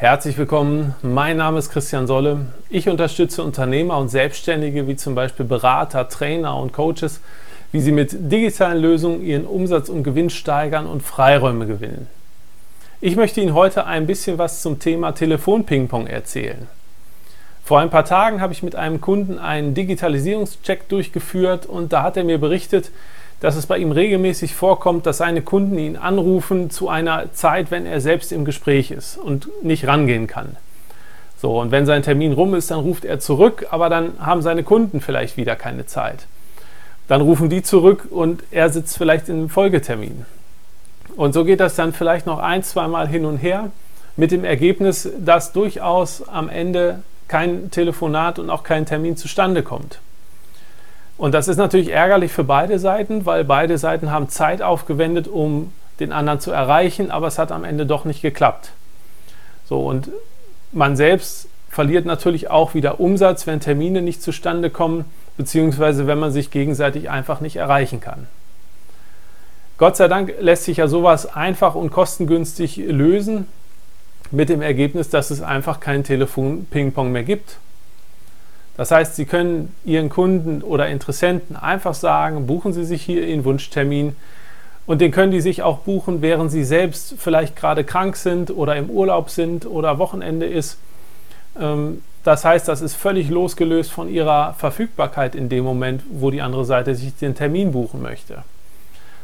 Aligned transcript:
Herzlich 0.00 0.38
willkommen, 0.38 0.94
mein 1.02 1.38
Name 1.38 1.58
ist 1.58 1.70
Christian 1.70 2.06
Solle. 2.06 2.46
Ich 2.70 2.88
unterstütze 2.88 3.42
Unternehmer 3.42 3.98
und 3.98 4.10
Selbstständige 4.10 4.86
wie 4.86 4.94
zum 4.94 5.16
Beispiel 5.16 5.44
Berater, 5.44 6.08
Trainer 6.08 6.56
und 6.56 6.72
Coaches, 6.72 7.20
wie 7.72 7.80
sie 7.80 7.90
mit 7.90 8.12
digitalen 8.12 8.80
Lösungen 8.80 9.24
ihren 9.24 9.44
Umsatz 9.44 9.88
und 9.88 10.04
Gewinn 10.04 10.30
steigern 10.30 10.86
und 10.86 11.02
Freiräume 11.02 11.66
gewinnen. 11.66 12.06
Ich 13.00 13.16
möchte 13.16 13.40
Ihnen 13.40 13.54
heute 13.54 13.86
ein 13.86 14.06
bisschen 14.06 14.38
was 14.38 14.62
zum 14.62 14.78
Thema 14.78 15.10
Telefon-Ping-Pong 15.10 16.06
erzählen. 16.06 16.68
Vor 17.64 17.80
ein 17.80 17.90
paar 17.90 18.04
Tagen 18.04 18.40
habe 18.40 18.52
ich 18.52 18.62
mit 18.62 18.76
einem 18.76 19.00
Kunden 19.00 19.40
einen 19.40 19.74
Digitalisierungscheck 19.74 20.88
durchgeführt 20.88 21.66
und 21.66 21.92
da 21.92 22.04
hat 22.04 22.16
er 22.16 22.22
mir 22.22 22.38
berichtet, 22.38 22.92
dass 23.40 23.56
es 23.56 23.66
bei 23.66 23.78
ihm 23.78 23.92
regelmäßig 23.92 24.54
vorkommt, 24.54 25.06
dass 25.06 25.18
seine 25.18 25.42
Kunden 25.42 25.78
ihn 25.78 25.96
anrufen 25.96 26.70
zu 26.70 26.88
einer 26.88 27.32
Zeit, 27.32 27.70
wenn 27.70 27.86
er 27.86 28.00
selbst 28.00 28.32
im 28.32 28.44
Gespräch 28.44 28.90
ist 28.90 29.16
und 29.16 29.48
nicht 29.62 29.86
rangehen 29.86 30.26
kann. 30.26 30.56
So, 31.40 31.60
und 31.60 31.70
wenn 31.70 31.86
sein 31.86 32.02
Termin 32.02 32.32
rum 32.32 32.54
ist, 32.54 32.70
dann 32.72 32.80
ruft 32.80 33.04
er 33.04 33.20
zurück, 33.20 33.66
aber 33.70 33.88
dann 33.88 34.14
haben 34.18 34.42
seine 34.42 34.64
Kunden 34.64 35.00
vielleicht 35.00 35.36
wieder 35.36 35.54
keine 35.54 35.86
Zeit. 35.86 36.26
Dann 37.06 37.20
rufen 37.20 37.48
die 37.48 37.62
zurück 37.62 38.08
und 38.10 38.42
er 38.50 38.70
sitzt 38.70 38.98
vielleicht 38.98 39.28
in 39.28 39.36
einem 39.36 39.48
Folgetermin. 39.48 40.26
Und 41.16 41.32
so 41.32 41.44
geht 41.44 41.60
das 41.60 41.76
dann 41.76 41.92
vielleicht 41.92 42.26
noch 42.26 42.38
ein, 42.40 42.62
zweimal 42.64 43.06
hin 43.08 43.24
und 43.24 43.38
her 43.38 43.70
mit 44.16 44.32
dem 44.32 44.44
Ergebnis, 44.44 45.08
dass 45.18 45.52
durchaus 45.52 46.28
am 46.28 46.48
Ende 46.48 47.02
kein 47.28 47.70
Telefonat 47.70 48.38
und 48.40 48.50
auch 48.50 48.64
kein 48.64 48.84
Termin 48.84 49.16
zustande 49.16 49.62
kommt. 49.62 50.00
Und 51.18 51.34
das 51.34 51.48
ist 51.48 51.56
natürlich 51.56 51.90
ärgerlich 51.90 52.32
für 52.32 52.44
beide 52.44 52.78
Seiten, 52.78 53.26
weil 53.26 53.44
beide 53.44 53.76
Seiten 53.76 54.10
haben 54.10 54.28
Zeit 54.28 54.62
aufgewendet, 54.62 55.28
um 55.28 55.72
den 56.00 56.12
anderen 56.12 56.40
zu 56.40 56.52
erreichen, 56.52 57.10
aber 57.10 57.26
es 57.26 57.38
hat 57.38 57.52
am 57.52 57.64
Ende 57.64 57.84
doch 57.84 58.04
nicht 58.04 58.22
geklappt. 58.22 58.70
So, 59.68 59.80
und 59.80 60.10
man 60.72 60.96
selbst 60.96 61.48
verliert 61.68 62.06
natürlich 62.06 62.50
auch 62.50 62.74
wieder 62.74 63.00
Umsatz, 63.00 63.46
wenn 63.46 63.60
Termine 63.60 64.00
nicht 64.00 64.22
zustande 64.22 64.70
kommen, 64.70 65.04
beziehungsweise 65.36 66.06
wenn 66.06 66.18
man 66.18 66.30
sich 66.32 66.50
gegenseitig 66.50 67.10
einfach 67.10 67.40
nicht 67.40 67.56
erreichen 67.56 68.00
kann. 68.00 68.28
Gott 69.76 69.96
sei 69.96 70.08
Dank 70.08 70.34
lässt 70.40 70.64
sich 70.64 70.78
ja 70.78 70.88
sowas 70.88 71.34
einfach 71.34 71.74
und 71.74 71.90
kostengünstig 71.90 72.76
lösen, 72.76 73.46
mit 74.30 74.48
dem 74.48 74.62
Ergebnis, 74.62 75.08
dass 75.08 75.30
es 75.30 75.40
einfach 75.42 75.80
kein 75.80 76.04
Telefon-Ping-Pong 76.04 77.12
mehr 77.12 77.22
gibt. 77.22 77.58
Das 78.78 78.92
heißt, 78.92 79.16
Sie 79.16 79.26
können 79.26 79.74
Ihren 79.84 80.08
Kunden 80.08 80.62
oder 80.62 80.88
Interessenten 80.88 81.56
einfach 81.56 81.94
sagen, 81.94 82.46
buchen 82.46 82.72
Sie 82.72 82.84
sich 82.84 83.02
hier 83.02 83.26
Ihren 83.26 83.44
Wunschtermin 83.44 84.14
und 84.86 85.00
den 85.00 85.10
können 85.10 85.32
die 85.32 85.40
sich 85.40 85.64
auch 85.64 85.78
buchen, 85.80 86.22
während 86.22 86.52
Sie 86.52 86.62
selbst 86.62 87.16
vielleicht 87.18 87.56
gerade 87.56 87.82
krank 87.82 88.16
sind 88.16 88.52
oder 88.52 88.76
im 88.76 88.88
Urlaub 88.88 89.30
sind 89.30 89.66
oder 89.66 89.98
Wochenende 89.98 90.46
ist. 90.46 90.78
Ähm, 91.60 92.04
das 92.22 92.44
heißt, 92.44 92.68
das 92.68 92.80
ist 92.80 92.94
völlig 92.94 93.30
losgelöst 93.30 93.90
von 93.90 94.08
Ihrer 94.08 94.54
Verfügbarkeit 94.54 95.34
in 95.34 95.48
dem 95.48 95.64
Moment, 95.64 96.04
wo 96.12 96.30
die 96.30 96.40
andere 96.40 96.64
Seite 96.64 96.94
sich 96.94 97.16
den 97.16 97.34
Termin 97.34 97.72
buchen 97.72 98.00
möchte. 98.00 98.44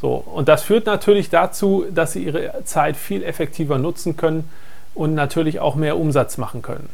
So, 0.00 0.24
und 0.26 0.48
das 0.48 0.64
führt 0.64 0.86
natürlich 0.86 1.30
dazu, 1.30 1.84
dass 1.94 2.14
Sie 2.14 2.24
Ihre 2.24 2.64
Zeit 2.64 2.96
viel 2.96 3.22
effektiver 3.22 3.78
nutzen 3.78 4.16
können 4.16 4.50
und 4.96 5.14
natürlich 5.14 5.60
auch 5.60 5.76
mehr 5.76 5.96
Umsatz 5.96 6.36
machen 6.36 6.62
können. 6.62 6.88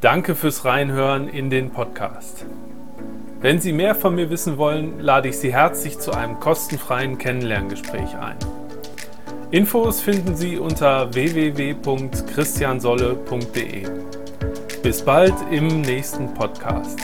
Danke 0.00 0.34
fürs 0.34 0.64
Reinhören 0.64 1.28
in 1.28 1.50
den 1.50 1.72
Podcast. 1.72 2.46
Wenn 3.42 3.60
Sie 3.60 3.74
mehr 3.74 3.94
von 3.94 4.14
mir 4.14 4.30
wissen 4.30 4.56
wollen, 4.56 4.98
lade 4.98 5.28
ich 5.28 5.36
Sie 5.36 5.52
herzlich 5.52 5.98
zu 5.98 6.12
einem 6.12 6.40
kostenfreien 6.40 7.18
Kennenlerngespräch 7.18 8.16
ein. 8.16 8.38
Infos 9.50 10.00
finden 10.00 10.36
Sie 10.36 10.56
unter 10.56 11.12
www.christiansolle.de. 11.12 13.88
Bis 14.82 15.02
bald 15.02 15.34
im 15.50 15.82
nächsten 15.82 16.32
Podcast. 16.32 16.98